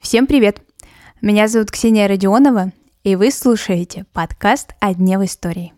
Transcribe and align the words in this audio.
Всем 0.00 0.26
привет! 0.26 0.60
Меня 1.22 1.46
зовут 1.46 1.70
Ксения 1.70 2.08
Родионова, 2.08 2.72
и 3.04 3.14
вы 3.14 3.30
слушаете 3.30 4.06
подкаст 4.12 4.72
«О 4.80 4.92
дне 4.92 5.20
в 5.20 5.24
истории». 5.24 5.72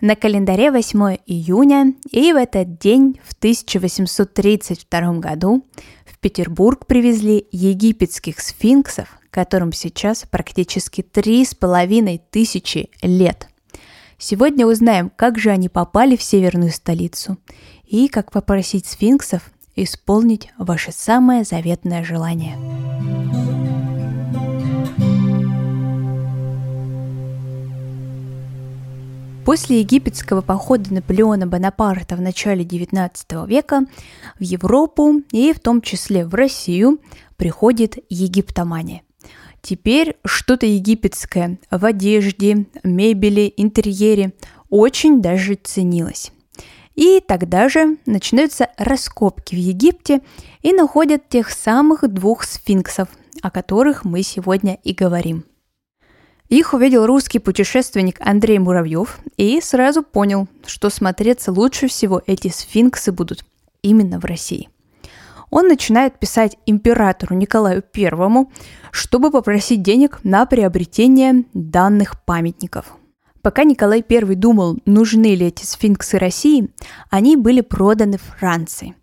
На 0.00 0.16
календаре 0.16 0.72
8 0.72 1.18
июня, 1.26 1.94
и 2.10 2.32
в 2.32 2.36
этот 2.36 2.80
день, 2.80 3.20
в 3.24 3.34
1832 3.34 5.12
году, 5.20 5.64
в 6.06 6.18
Петербург 6.18 6.84
привезли 6.86 7.46
египетских 7.52 8.40
сфинксов, 8.40 9.20
которым 9.30 9.72
сейчас 9.72 10.24
практически 10.28 11.02
три 11.02 11.44
с 11.44 11.54
половиной 11.54 12.20
тысячи 12.32 12.90
лет. 13.00 13.48
Сегодня 14.18 14.66
узнаем, 14.66 15.08
как 15.14 15.38
же 15.38 15.50
они 15.50 15.68
попали 15.68 16.16
в 16.16 16.22
северную 16.24 16.72
столицу 16.72 17.38
и 17.84 18.08
как 18.08 18.32
попросить 18.32 18.86
сфинксов 18.86 19.52
исполнить 19.84 20.50
ваше 20.58 20.92
самое 20.92 21.44
заветное 21.44 22.04
желание. 22.04 22.56
После 29.44 29.80
египетского 29.80 30.42
похода 30.42 30.92
Наполеона 30.92 31.46
Бонапарта 31.46 32.16
в 32.16 32.20
начале 32.20 32.64
XIX 32.64 33.48
века 33.48 33.86
в 34.38 34.42
Европу 34.42 35.22
и 35.32 35.54
в 35.54 35.60
том 35.60 35.80
числе 35.80 36.26
в 36.26 36.34
Россию 36.34 37.00
приходит 37.38 37.96
египтомания. 38.10 39.02
Теперь 39.62 40.16
что-то 40.24 40.66
египетское 40.66 41.58
в 41.70 41.84
одежде, 41.84 42.66
мебели, 42.84 43.52
интерьере 43.56 44.34
очень 44.68 45.22
даже 45.22 45.54
ценилось. 45.54 46.30
И 46.98 47.20
тогда 47.20 47.68
же 47.68 47.96
начинаются 48.06 48.70
раскопки 48.76 49.54
в 49.54 49.58
Египте 49.58 50.20
и 50.62 50.72
находят 50.72 51.28
тех 51.28 51.48
самых 51.48 52.00
двух 52.12 52.42
сфинксов, 52.42 53.08
о 53.40 53.52
которых 53.52 54.04
мы 54.04 54.24
сегодня 54.24 54.80
и 54.82 54.92
говорим. 54.92 55.44
Их 56.48 56.74
увидел 56.74 57.06
русский 57.06 57.38
путешественник 57.38 58.16
Андрей 58.18 58.58
Муравьев 58.58 59.20
и 59.36 59.60
сразу 59.60 60.02
понял, 60.02 60.48
что 60.66 60.90
смотреться 60.90 61.52
лучше 61.52 61.86
всего 61.86 62.20
эти 62.26 62.48
сфинксы 62.48 63.12
будут 63.12 63.44
именно 63.80 64.18
в 64.18 64.24
России. 64.24 64.68
Он 65.50 65.68
начинает 65.68 66.18
писать 66.18 66.56
императору 66.66 67.36
Николаю 67.36 67.80
Первому, 67.80 68.50
чтобы 68.90 69.30
попросить 69.30 69.82
денег 69.82 70.18
на 70.24 70.46
приобретение 70.46 71.44
данных 71.54 72.24
памятников– 72.24 72.86
Пока 73.42 73.64
Николай 73.64 74.04
I 74.08 74.34
думал, 74.34 74.78
нужны 74.84 75.34
ли 75.34 75.46
эти 75.46 75.64
сфинксы 75.64 76.18
России, 76.18 76.70
они 77.10 77.36
были 77.36 77.60
проданы 77.60 78.18
Франции. 78.18 78.94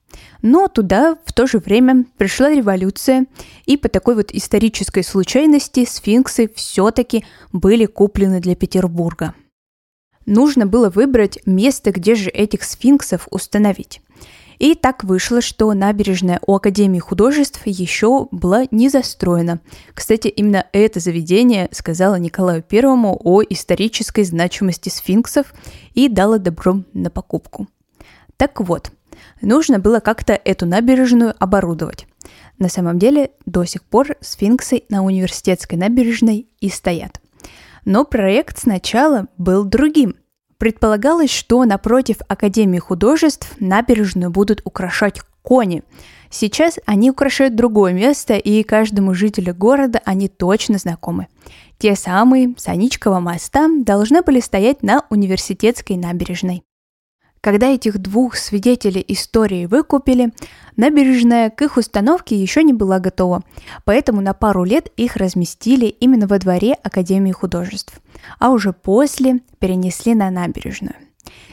Но 0.42 0.68
туда 0.68 1.18
в 1.26 1.34
то 1.34 1.48
же 1.48 1.60
время 1.60 2.06
пришла 2.18 2.50
революция, 2.50 3.26
и 3.66 3.78
по 3.78 3.90
такой 3.90 4.16
вот 4.16 4.32
исторической 4.32 5.04
случайности 5.04 5.86
сфинксы 5.86 6.50
все-таки 6.56 7.26
были 7.52 7.86
куплены 7.86 8.40
для 8.40 8.56
Петербурга. 8.56 9.34
Нужно 10.26 10.66
было 10.66 10.90
выбрать 10.90 11.40
место, 11.46 11.92
где 11.92 12.16
же 12.16 12.30
этих 12.30 12.64
сфинксов 12.64 13.28
установить. 13.32 14.02
И 14.60 14.76
так 14.76 15.04
вышло, 15.04 15.42
что 15.42 15.74
набережная 15.74 16.40
у 16.46 16.56
Академии 16.56 17.00
художеств 17.00 17.62
еще 17.66 18.28
была 18.32 18.66
не 18.72 18.90
застроена. 18.90 19.60
Кстати, 19.94 20.28
именно 20.28 20.66
это 20.72 21.00
заведение 21.00 21.70
сказала 21.72 22.16
Николаю 22.16 22.64
Первому 22.64 23.20
о 23.24 23.42
исторической 23.44 24.24
значимости 24.24 24.90
сфинксов 24.90 25.54
и 25.94 26.08
дало 26.08 26.38
добро 26.38 26.84
на 26.94 27.10
покупку. 27.10 27.68
Так 28.38 28.60
вот, 28.62 28.92
нужно 29.42 29.80
было 29.80 30.00
как-то 30.00 30.34
эту 30.34 30.66
набережную 30.66 31.34
оборудовать. 31.40 32.08
На 32.58 32.70
самом 32.70 33.00
деле, 33.00 33.32
до 33.46 33.66
сих 33.66 33.84
пор 33.84 34.16
сфинксы 34.22 34.84
на 34.90 35.04
университетской 35.04 35.78
набережной 35.78 36.48
и 36.60 36.70
стоят. 36.70 37.20
Но 37.84 38.04
проект 38.04 38.60
сначала 38.60 39.28
был 39.38 39.64
другим– 39.64 40.16
Предполагалось, 40.66 41.30
что 41.30 41.64
напротив 41.64 42.22
Академии 42.28 42.80
художеств 42.80 43.54
набережную 43.60 44.32
будут 44.32 44.62
украшать 44.64 45.22
кони. 45.44 45.84
Сейчас 46.32 46.80
они 46.88 47.12
украшают 47.12 47.54
другое 47.54 47.94
место, 47.94 48.34
и 48.34 48.64
каждому 48.64 49.14
жителю 49.14 49.54
города 49.54 50.02
они 50.06 50.28
точно 50.28 50.80
знакомы. 50.80 51.28
Те 51.78 51.96
самые 51.96 52.56
с 52.58 52.68
моста 53.20 53.70
должны 53.84 54.24
были 54.24 54.40
стоять 54.40 54.82
на 54.82 55.06
университетской 55.12 55.98
набережной. 55.98 56.64
Когда 57.46 57.68
этих 57.68 58.00
двух 58.00 58.38
свидетелей 58.38 59.06
истории 59.08 59.68
выкупили, 59.68 60.34
набережная 60.78 61.52
к 61.52 61.62
их 61.62 61.78
установке 61.78 62.36
еще 62.36 62.64
не 62.64 62.74
была 62.74 62.98
готова, 62.98 63.44
поэтому 63.84 64.20
на 64.20 64.34
пару 64.34 64.64
лет 64.64 64.92
их 64.98 65.16
разместили 65.16 65.86
именно 65.86 66.26
во 66.26 66.40
дворе 66.40 66.74
Академии 66.82 67.32
художеств, 67.32 68.02
а 68.40 68.50
уже 68.50 68.74
после 68.74 69.42
перенесли 69.60 70.16
на 70.16 70.32
набережную. 70.32 70.96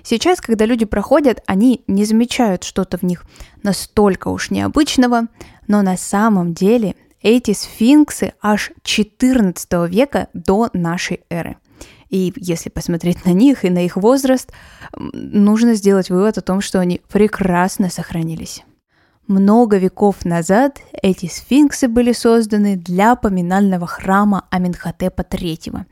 Сейчас, 0.02 0.40
когда 0.40 0.64
люди 0.64 0.86
проходят, 0.86 1.42
они 1.46 1.84
не 1.86 2.06
замечают 2.06 2.64
что-то 2.64 2.96
в 2.96 3.02
них 3.02 3.26
настолько 3.62 4.28
уж 4.28 4.48
необычного, 4.48 5.26
но 5.68 5.82
на 5.82 5.98
самом 5.98 6.54
деле 6.54 6.94
эти 7.20 7.52
сфинксы 7.52 8.32
аж 8.40 8.72
14 8.82 9.90
века 9.90 10.28
до 10.32 10.70
нашей 10.72 11.20
эры. 11.28 11.58
И 12.12 12.34
если 12.36 12.68
посмотреть 12.68 13.24
на 13.24 13.30
них 13.30 13.64
и 13.64 13.70
на 13.70 13.84
их 13.84 13.96
возраст, 13.96 14.52
нужно 14.94 15.74
сделать 15.74 16.10
вывод 16.10 16.36
о 16.36 16.42
том, 16.42 16.60
что 16.60 16.78
они 16.78 17.00
прекрасно 17.10 17.88
сохранились. 17.88 18.62
Много 19.26 19.78
веков 19.78 20.26
назад 20.26 20.78
эти 20.92 21.26
сфинксы 21.26 21.88
были 21.88 22.12
созданы 22.12 22.76
для 22.76 23.16
поминального 23.16 23.86
храма 23.86 24.46
Аминхотепа 24.50 25.22
III. 25.22 25.86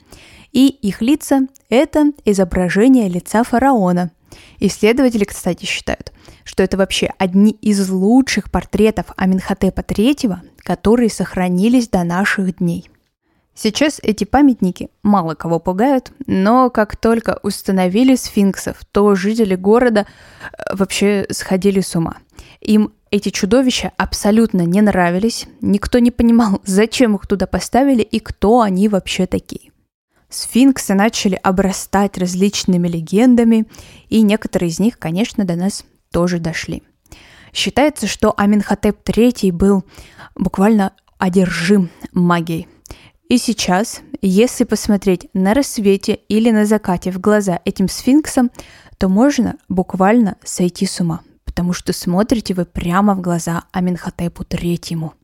И 0.52 0.66
их 0.68 1.00
лица– 1.00 1.46
это 1.70 2.12
изображение 2.26 3.08
лица 3.08 3.42
фараона. 3.42 4.10
Исследователи, 4.58 5.24
кстати, 5.24 5.64
считают, 5.64 6.12
что 6.44 6.62
это 6.62 6.76
вообще 6.76 7.14
одни 7.16 7.52
из 7.52 7.88
лучших 7.88 8.50
портретов 8.50 9.06
Аминхотепа 9.16 9.80
III, 9.80 10.36
которые 10.58 11.08
сохранились 11.08 11.88
до 11.88 12.04
наших 12.04 12.58
дней– 12.58 12.90
Сейчас 13.62 14.00
эти 14.02 14.24
памятники 14.24 14.88
мало 15.02 15.34
кого 15.34 15.58
пугают, 15.58 16.12
но 16.26 16.70
как 16.70 16.96
только 16.96 17.38
установили 17.42 18.14
сфинксов, 18.14 18.78
то 18.90 19.14
жители 19.14 19.54
города 19.54 20.06
э, 20.40 20.74
вообще 20.74 21.26
сходили 21.28 21.80
с 21.80 21.94
ума. 21.94 22.16
Им 22.62 22.94
эти 23.10 23.28
чудовища 23.28 23.92
абсолютно 23.98 24.62
не 24.62 24.80
нравились, 24.80 25.46
никто 25.60 25.98
не 25.98 26.10
понимал, 26.10 26.62
зачем 26.64 27.16
их 27.16 27.26
туда 27.26 27.46
поставили 27.46 28.00
и 28.00 28.18
кто 28.18 28.62
они 28.62 28.88
вообще 28.88 29.26
такие. 29.26 29.72
Сфинксы 30.30 30.94
начали 30.94 31.34
обрастать 31.34 32.16
различными 32.16 32.88
легендами, 32.88 33.66
и 34.08 34.22
некоторые 34.22 34.70
из 34.70 34.78
них, 34.78 34.98
конечно, 34.98 35.44
до 35.44 35.56
нас 35.56 35.84
тоже 36.10 36.38
дошли. 36.38 36.82
Считается, 37.52 38.06
что 38.06 38.32
Аминхотеп 38.38 39.06
III 39.06 39.52
был 39.52 39.84
буквально 40.34 40.94
одержим 41.18 41.90
магией– 42.14 42.66
и 43.30 43.38
сейчас, 43.38 44.00
если 44.20 44.64
посмотреть 44.64 45.28
на 45.34 45.54
рассвете 45.54 46.14
или 46.14 46.50
на 46.50 46.66
закате 46.66 47.12
в 47.12 47.20
глаза 47.20 47.60
этим 47.64 47.88
сфинксам, 47.88 48.50
то 48.98 49.08
можно 49.08 49.54
буквально 49.68 50.36
сойти 50.42 50.84
с 50.84 51.00
ума, 51.00 51.20
потому 51.44 51.72
что 51.72 51.92
смотрите 51.92 52.54
вы 52.54 52.64
прямо 52.64 53.14
в 53.14 53.20
глаза 53.20 53.62
Аминхотепу 53.70 54.42
Третьему. 54.44 55.14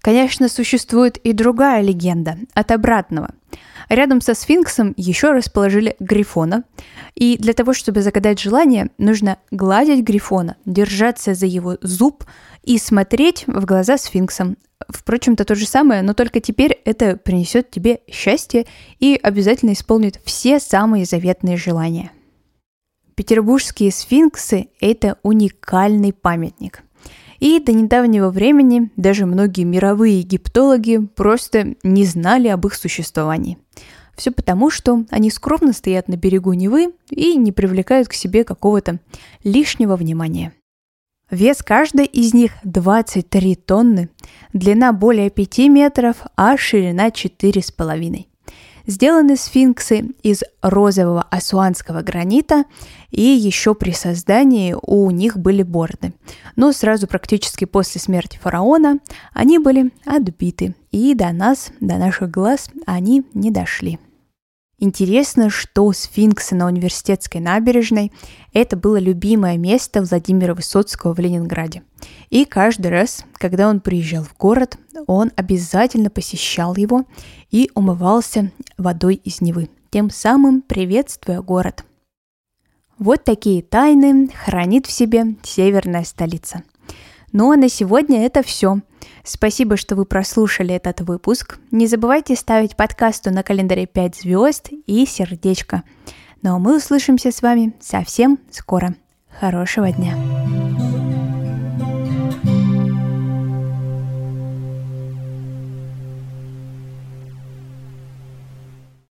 Конечно, 0.00 0.48
существует 0.48 1.18
и 1.18 1.34
другая 1.34 1.82
легенда 1.82 2.38
от 2.54 2.70
обратного. 2.70 3.34
Рядом 3.88 4.20
со 4.20 4.34
сфинксом 4.34 4.92
еще 4.96 5.32
расположили 5.32 5.96
грифона, 5.98 6.64
и 7.14 7.36
для 7.38 7.54
того, 7.54 7.72
чтобы 7.72 8.02
загадать 8.02 8.38
желание, 8.38 8.90
нужно 8.98 9.38
гладить 9.50 10.04
грифона, 10.04 10.56
держаться 10.66 11.34
за 11.34 11.46
его 11.46 11.78
зуб 11.80 12.24
и 12.62 12.78
смотреть 12.78 13.44
в 13.46 13.64
глаза 13.64 13.96
сфинксам, 13.96 14.56
Впрочем, 14.88 15.32
это 15.32 15.44
то 15.44 15.54
же 15.54 15.66
самое, 15.66 16.02
но 16.02 16.14
только 16.14 16.40
теперь 16.40 16.80
это 16.84 17.16
принесет 17.16 17.70
тебе 17.70 18.00
счастье 18.10 18.66
и 19.00 19.18
обязательно 19.20 19.72
исполнит 19.72 20.20
все 20.24 20.60
самые 20.60 21.04
заветные 21.04 21.56
желания. 21.56 22.12
Петербургские 23.14 23.90
сфинксы– 23.90 24.68
это 24.80 25.18
уникальный 25.24 26.12
памятник. 26.12 26.82
И 27.40 27.60
до 27.60 27.72
недавнего 27.72 28.30
времени 28.30 28.90
даже 28.96 29.26
многие 29.26 29.64
мировые 29.64 30.20
египтологи 30.20 30.98
просто 30.98 31.76
не 31.82 32.04
знали 32.04 32.48
об 32.48 32.66
их 32.66 32.74
существовании. 32.74 33.58
Все 34.16 34.32
потому, 34.32 34.70
что 34.70 35.04
они 35.10 35.30
скромно 35.30 35.72
стоят 35.72 36.08
на 36.08 36.16
берегу 36.16 36.52
Невы 36.52 36.92
и 37.10 37.36
не 37.36 37.52
привлекают 37.52 38.08
к 38.08 38.14
себе 38.14 38.42
какого-то 38.42 38.98
лишнего 39.44 39.94
внимания. 39.94 40.52
Вес 41.30 41.62
каждой 41.62 42.06
из 42.06 42.34
них 42.34 42.52
23 42.64 43.54
тонны, 43.54 44.08
длина 44.52 44.92
более 44.92 45.30
5 45.30 45.58
метров, 45.68 46.16
а 46.36 46.56
ширина 46.56 47.10
4,5. 47.10 48.24
Сделаны 48.88 49.36
сфинксы 49.36 50.12
из 50.22 50.42
розового 50.62 51.20
асуанского 51.30 52.00
гранита, 52.00 52.64
и 53.10 53.20
еще 53.20 53.74
при 53.74 53.90
создании 53.90 54.74
у 54.80 55.10
них 55.10 55.36
были 55.36 55.62
борды. 55.62 56.14
Но 56.56 56.72
сразу 56.72 57.06
практически 57.06 57.66
после 57.66 58.00
смерти 58.00 58.38
фараона 58.38 58.98
они 59.34 59.58
были 59.58 59.92
отбиты, 60.06 60.74
и 60.90 61.14
до 61.14 61.32
нас, 61.32 61.70
до 61.80 61.98
наших 61.98 62.30
глаз 62.30 62.70
они 62.86 63.24
не 63.34 63.50
дошли. 63.50 63.98
Интересно, 64.80 65.50
что 65.50 65.92
сфинксы 65.92 66.54
на 66.54 66.66
университетской 66.66 67.40
набережной– 67.40 68.12
это 68.52 68.76
было 68.76 69.00
любимое 69.00 69.58
место 69.58 70.02
Владимира 70.02 70.54
Высоцкого 70.54 71.14
в 71.14 71.18
Ленинграде. 71.18 71.82
И 72.30 72.44
каждый 72.44 72.92
раз, 72.92 73.24
когда 73.32 73.68
он 73.68 73.80
приезжал 73.80 74.22
в 74.22 74.36
город, 74.36 74.78
он 75.08 75.32
обязательно 75.34 76.10
посещал 76.10 76.76
его 76.76 77.06
и 77.50 77.72
умывался 77.74 78.52
водой 78.76 79.16
из 79.16 79.40
Невы, 79.40 79.68
тем 79.90 80.10
самым 80.10 80.62
приветствуя 80.62 81.42
город. 81.42 81.84
Вот 83.00 83.24
такие 83.24 83.62
тайны 83.62 84.28
хранит 84.28 84.86
в 84.86 84.92
себе 84.92 85.34
северная 85.42 86.04
столица. 86.04 86.62
Ну 87.32 87.50
а 87.50 87.56
на 87.56 87.68
сегодня 87.68 88.24
это 88.24 88.44
все. 88.44 88.80
Спасибо, 89.28 89.76
что 89.76 89.94
вы 89.94 90.06
прослушали 90.06 90.74
этот 90.74 91.02
выпуск. 91.02 91.58
Не 91.70 91.86
забывайте 91.86 92.34
ставить 92.34 92.76
подкасту 92.76 93.30
на 93.30 93.42
календаре 93.42 93.86
5 93.86 94.22
звезд 94.22 94.70
и 94.86 95.04
сердечко. 95.04 95.82
Ну 96.40 96.54
а 96.54 96.58
мы 96.58 96.78
услышимся 96.78 97.30
с 97.30 97.42
вами 97.42 97.74
совсем 97.78 98.38
скоро. 98.50 98.94
Хорошего 99.38 99.92
дня! 99.92 100.16